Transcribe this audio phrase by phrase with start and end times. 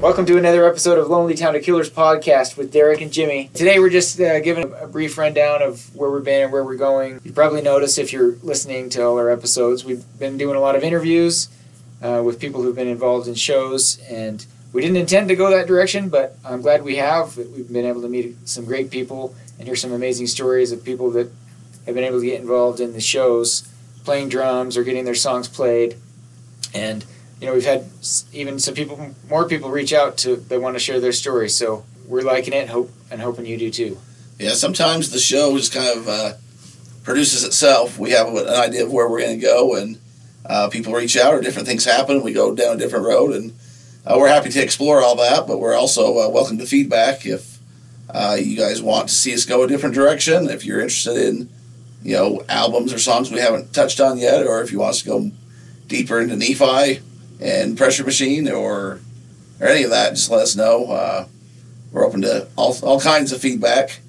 [0.00, 3.50] Welcome to another episode of Lonely Town of Killers podcast with Derek and Jimmy.
[3.52, 6.76] Today we're just uh, giving a brief rundown of where we've been and where we're
[6.76, 7.20] going.
[7.22, 10.74] You probably noticed if you're listening to all our episodes, we've been doing a lot
[10.74, 11.50] of interviews
[12.00, 15.66] uh, with people who've been involved in shows, and we didn't intend to go that
[15.66, 17.36] direction, but I'm glad we have.
[17.36, 21.10] We've been able to meet some great people and hear some amazing stories of people
[21.10, 21.30] that
[21.84, 23.70] have been able to get involved in the shows,
[24.04, 25.98] playing drums or getting their songs played,
[26.72, 27.04] and
[27.40, 27.86] you know, we've had
[28.32, 31.48] even some people, more people reach out to they want to share their story.
[31.48, 33.98] So we're liking it, hope and hoping you do too.
[34.38, 36.32] Yeah, sometimes the show just kind of uh,
[37.02, 37.98] produces itself.
[37.98, 39.98] We have an idea of where we're going to go, and
[40.44, 42.16] uh, people reach out, or different things happen.
[42.16, 43.52] And we go down a different road, and
[44.06, 45.46] uh, we're happy to explore all that.
[45.46, 47.58] But we're also uh, welcome to feedback if
[48.10, 50.50] uh, you guys want to see us go a different direction.
[50.50, 51.48] If you're interested in,
[52.02, 55.02] you know, albums or songs we haven't touched on yet, or if you want us
[55.02, 55.30] to go
[55.86, 57.00] deeper into Nephi
[57.40, 59.00] and pressure machine or
[59.60, 60.90] or any of that, just let us know.
[60.90, 61.26] Uh,
[61.92, 64.00] we're open to all, all kinds of feedback.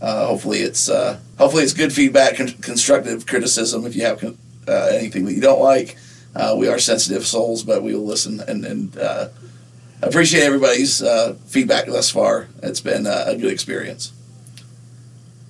[0.00, 3.86] Uh, hopefully, it's uh, hopefully it's good feedback, con- constructive criticism.
[3.86, 5.96] If you have con- uh, anything that you don't like,
[6.36, 9.28] uh, we are sensitive souls, but we will listen and, and uh,
[10.02, 11.02] appreciate everybody's
[11.46, 12.48] feedback thus far.
[12.62, 14.12] It's been a good experience.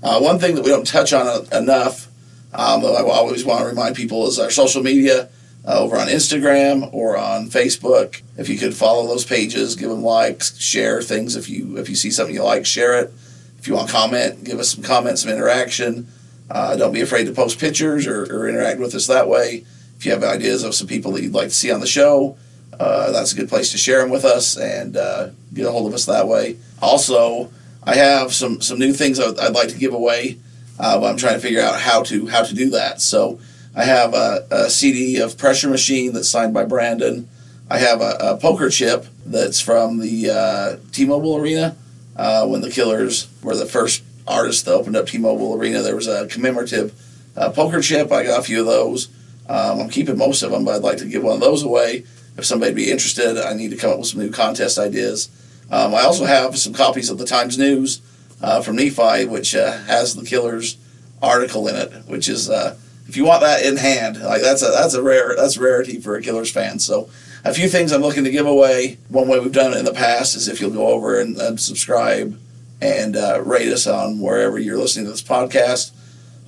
[0.00, 2.06] one thing that we don't touch on enough,
[2.52, 5.28] um, I always want to remind people, is our social media
[5.66, 8.22] uh, over on Instagram or on Facebook.
[8.36, 11.36] If you could follow those pages, give them likes, share things.
[11.36, 13.12] If you if you see something you like, share it.
[13.58, 16.06] If you want comment, give us some comments, some interaction.
[16.48, 19.64] Uh, don't be afraid to post pictures or, or, interact with us that way.
[19.96, 22.36] If you have ideas of some people that you'd like to see on the show,
[22.78, 25.88] uh, that's a good place to share them with us and uh, get a hold
[25.88, 26.58] of us that way.
[26.80, 27.50] Also,
[27.82, 30.38] I have some some new things I'd, like to give away.
[30.78, 33.00] Uh, I'm trying to figure out how to how to do that.
[33.00, 33.40] So
[33.76, 37.28] I have a, a, CD of Pressure Machine that's signed by Brandon.
[37.68, 41.76] I have a, a poker chip that's from the uh, T-Mobile Arena
[42.16, 45.82] uh, when the Killers were the first artists that opened up T-Mobile Arena.
[45.82, 46.98] There was a commemorative
[47.36, 48.10] uh, poker chip.
[48.10, 49.08] I got a few of those.
[49.46, 52.04] Um, I'm keeping most of them, but I'd like to give one of those away.
[52.38, 55.28] If somebody'd be interested, I need to come up with some new contest ideas.
[55.70, 58.00] Um, I also have some copies of the Times News
[58.40, 60.78] uh, from Nephi, which uh, has the Killers
[61.22, 62.76] article in it, which is uh,
[63.08, 66.16] if you want that in hand, like that's a that's a rare that's rarity for
[66.16, 66.78] a Killers fan.
[66.78, 67.08] So
[67.44, 68.98] a few things I'm looking to give away.
[69.08, 71.60] One way we've done it in the past is if you'll go over and, and
[71.60, 72.38] subscribe
[72.80, 75.92] and uh, rate us on wherever you're listening to this podcast.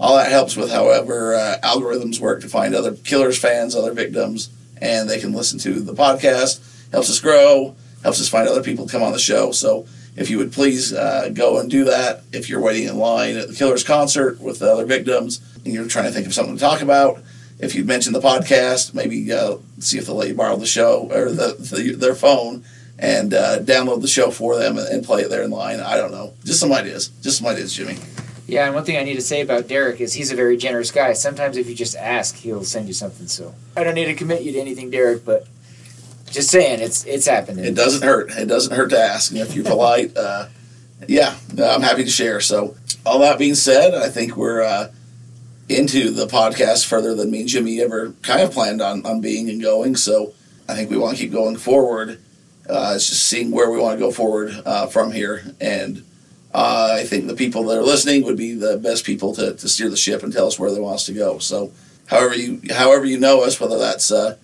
[0.00, 4.50] All that helps with however uh, algorithms work to find other Killers fans, other victims,
[4.80, 6.60] and they can listen to the podcast.
[6.92, 7.74] Helps us grow.
[8.02, 9.50] Helps us find other people to come on the show.
[9.52, 9.86] So
[10.18, 13.48] if you would please uh, go and do that if you're waiting in line at
[13.48, 16.60] the Killers concert with the other victims and you're trying to think of something to
[16.60, 17.22] talk about.
[17.60, 21.08] If you mention the podcast, maybe uh, see if they'll let you borrow the show
[21.12, 22.64] or the, the their phone
[22.98, 25.78] and uh, download the show for them and, play it there in line.
[25.78, 26.34] I don't know.
[26.44, 27.08] Just some ideas.
[27.22, 27.96] Just some ideas, Jimmy.
[28.48, 30.90] Yeah, and one thing I need to say about Derek is he's a very generous
[30.90, 31.12] guy.
[31.12, 33.28] Sometimes if you just ask, he'll send you something.
[33.28, 35.46] So I don't need to commit you to anything, Derek, but
[36.30, 37.64] just saying, it's it's happening.
[37.64, 38.30] It doesn't hurt.
[38.30, 39.30] It doesn't hurt to ask.
[39.30, 40.48] And if you're polite, uh,
[41.06, 42.40] yeah, I'm happy to share.
[42.40, 44.90] So all that being said, I think we're uh,
[45.68, 49.48] into the podcast further than me and Jimmy ever kind of planned on, on being
[49.48, 49.96] and going.
[49.96, 50.32] So
[50.68, 52.20] I think we want to keep going forward.
[52.68, 55.54] Uh, it's just seeing where we want to go forward uh, from here.
[55.60, 56.04] And
[56.52, 59.68] uh, I think the people that are listening would be the best people to, to
[59.68, 61.38] steer the ship and tell us where they want us to go.
[61.38, 61.72] So
[62.06, 64.36] however you however you know us, whether that's uh,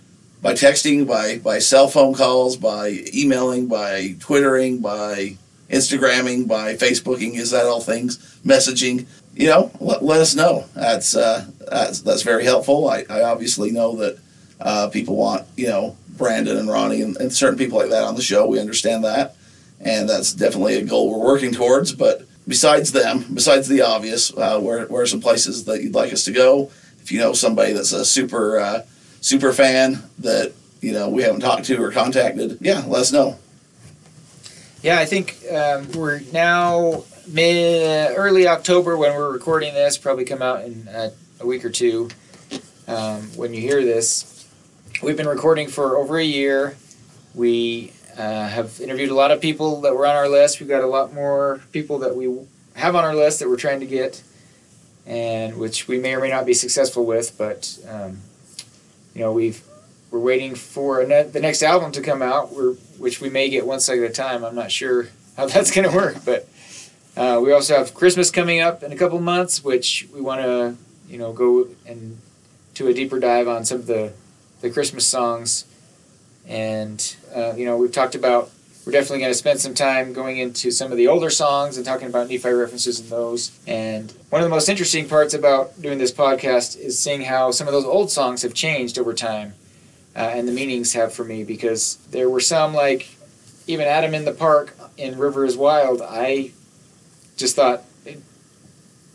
[0.45, 5.37] by texting, by by cell phone calls, by emailing, by twittering, by
[5.69, 8.19] Instagramming, by Facebooking, is that all things?
[8.47, 9.07] Messaging
[9.37, 10.65] you know, let, let us know.
[10.75, 12.89] That's, uh, that's that's very helpful.
[12.89, 14.19] I, I obviously know that
[14.61, 18.15] uh, people want you know Brandon and Ronnie and, and, certain people like that on
[18.15, 18.47] the show.
[18.47, 19.35] We understand that,
[19.81, 21.93] and that's definitely a goal we're working towards.
[21.93, 26.13] But besides them, besides the obvious, uh, where where are some places that you'd like
[26.13, 26.71] us to go?
[27.03, 28.83] If you know somebody that's a super uh,
[29.25, 33.39] super fan that you know we haven't talked to or contacted, yeah, let us know.
[34.83, 39.97] Yeah, I think um, we're now mid early October when we're recording this.
[39.97, 41.11] Probably come out in uh,
[41.41, 42.11] a week or two.
[42.87, 44.47] Um, when you hear this,
[45.03, 46.77] we've been recording for over a year.
[47.35, 50.61] We uh, have interviewed a lot of people that were on our list.
[50.61, 52.27] We've got a lot more people that we
[52.75, 54.23] have on our list that we're trying to get,
[55.07, 57.39] and which we may or may not be successful with.
[57.39, 58.19] But um,
[59.15, 59.63] you know, we've
[60.11, 62.51] we're waiting for ne- the next album to come out,
[62.99, 64.45] which we may get one song at a time.
[64.45, 66.49] I'm not sure how that's going to work, but
[67.17, 70.77] uh, we also have Christmas coming up in a couple months, which we want to,
[71.09, 72.19] you know, go and
[72.75, 74.13] to a deeper dive on some of the
[74.61, 75.65] the Christmas songs,
[76.47, 78.51] and uh, you know, we've talked about
[78.85, 81.87] we're definitely going to spend some time going into some of the older songs and
[81.87, 83.59] talking about Nephi references in those.
[83.67, 87.67] And one of the most interesting parts about doing this podcast is seeing how some
[87.67, 89.55] of those old songs have changed over time
[90.15, 93.17] uh, and the meanings have for me because there were some like
[93.67, 96.03] even Adam in the Park in River is Wild.
[96.03, 96.53] I
[97.37, 97.83] just thought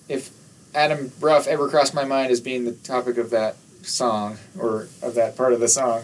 [0.08, 0.32] if
[0.74, 5.14] Adam Ruff ever crossed my mind as being the topic of that song or of
[5.16, 6.04] that part of the song,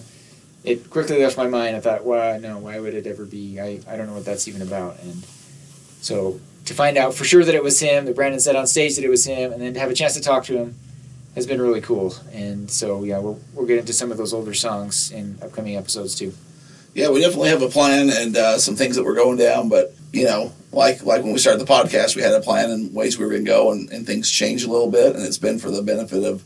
[0.66, 1.76] it quickly left my mind.
[1.76, 3.60] I thought, well, no, why would it ever be?
[3.60, 5.00] I, I don't know what that's even about.
[5.00, 5.26] And
[6.02, 8.96] so to find out for sure that it was him, that Brandon said on stage
[8.96, 10.76] that it was him, and then to have a chance to talk to him
[11.36, 12.16] has been really cool.
[12.34, 16.16] And so, yeah, we'll, we'll get into some of those older songs in upcoming episodes
[16.16, 16.34] too.
[16.94, 19.94] Yeah, we definitely have a plan and uh, some things that we're going down, but
[20.14, 23.18] you know, like like when we started the podcast, we had a plan and ways
[23.18, 25.60] we were going to go, and, and things changed a little bit, and it's been
[25.60, 26.44] for the benefit of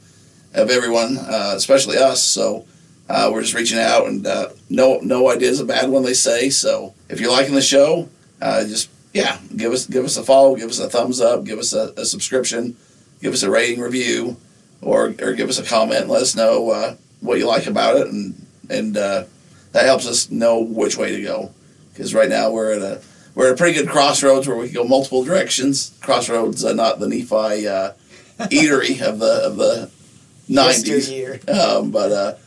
[0.56, 2.24] of everyone, uh, especially us.
[2.24, 2.66] So
[3.10, 6.14] uh, we're just reaching out, and uh, no no idea is a bad one, they
[6.14, 6.52] say.
[6.52, 8.08] So if you're liking the show,
[8.40, 11.58] uh, just yeah, give us give us a follow, give us a thumbs up, give
[11.58, 12.78] us a, a subscription,
[13.22, 14.38] give us a rating review,
[14.82, 16.08] or or give us a comment.
[16.08, 19.24] Let us know uh, what you like about it, and and uh,
[19.72, 21.52] that helps us know which way to go.
[21.92, 23.02] Because right now we're at a
[23.34, 25.98] we're at a pretty good crossroads where we can go multiple directions.
[26.00, 27.94] Crossroads, uh, not the Nephi uh,
[28.38, 29.90] eatery of the of the
[30.48, 31.10] nineties,
[31.50, 32.40] um, but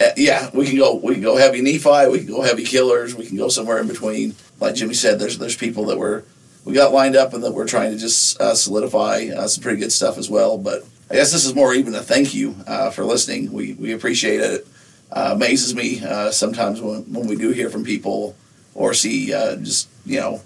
[0.00, 3.14] uh, yeah, we can go we can go heavy Nephi, we can go heavy killers,
[3.14, 4.34] we can go somewhere in between.
[4.60, 6.22] Like Jimmy said, there's there's people that we're
[6.64, 9.80] we got lined up and that we're trying to just uh, solidify uh, some pretty
[9.80, 10.56] good stuff as well.
[10.56, 13.52] But I guess this is more even a thank you uh, for listening.
[13.52, 14.66] We we appreciate it.
[15.10, 18.36] Uh, amazes me uh, sometimes when, when we do hear from people
[18.74, 20.42] or see just you know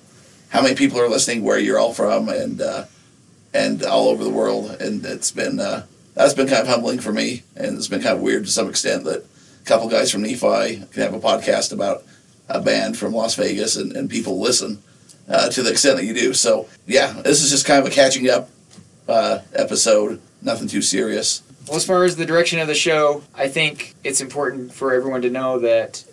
[0.48, 2.62] how many people are listening, where you're all from, and
[3.52, 4.70] and all over the world.
[4.80, 5.56] And it's been
[6.14, 8.70] that's been kind of humbling for me, and it's been kind of weird to some
[8.70, 9.26] extent that
[9.64, 12.04] couple guys from Nephi can have a podcast about
[12.48, 14.82] a band from Las Vegas, and, and people listen
[15.28, 16.34] uh, to the extent that you do.
[16.34, 18.50] So yeah, this is just kind of a catching up
[19.08, 20.20] episode.
[20.40, 21.42] Nothing too serious.
[21.68, 25.22] Well, as far as the direction of the show, I think it's important for everyone
[25.22, 26.04] to know that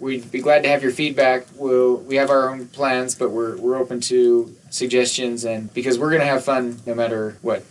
[0.00, 1.46] we'd be glad to have your feedback.
[1.56, 6.10] We'll we have our own plans, but we're we're open to suggestions, and because we're
[6.10, 7.64] gonna have fun no matter what,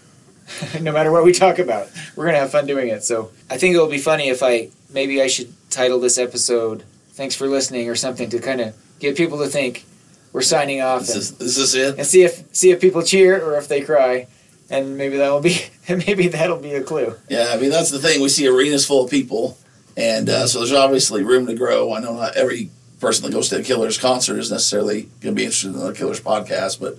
[0.81, 3.03] no matter what we talk about, we're gonna have fun doing it.
[3.03, 7.35] So I think it'll be funny if I maybe I should title this episode "Thanks
[7.35, 9.85] for listening" or something to kind of get people to think
[10.33, 11.01] we're signing off.
[11.01, 11.97] This is, this is it.
[11.97, 14.27] And see if see if people cheer or if they cry
[14.69, 17.15] and maybe that'll be maybe that'll be a clue.
[17.29, 18.21] Yeah, I mean that's the thing.
[18.21, 19.57] We see arenas full of people,
[19.95, 21.93] and uh, so there's obviously room to grow.
[21.93, 22.69] I know not every
[23.00, 25.93] person that goes to a Killers concert is necessarily going to be interested in the
[25.93, 26.97] Killers podcast, but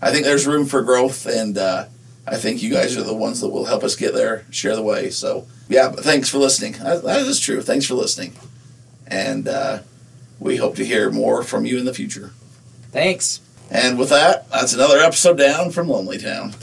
[0.00, 1.86] I think there's room for growth, and uh,
[2.30, 4.82] I think you guys are the ones that will help us get there, share the
[4.82, 5.10] way.
[5.10, 6.72] So yeah, but thanks for listening.
[6.74, 7.60] that, that is true.
[7.60, 8.34] Thanks for listening,
[9.06, 9.80] and uh,
[10.38, 12.30] we hope to hear more from you in the future.
[12.92, 13.40] Thanks.
[13.68, 16.54] And with that, that's another episode down from Lonely Town.